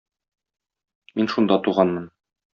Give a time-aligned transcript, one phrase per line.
[1.21, 2.11] Мин шунда туганмын.